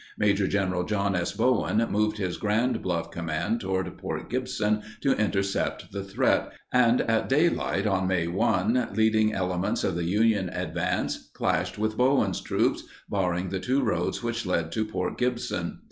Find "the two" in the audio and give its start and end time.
13.49-13.83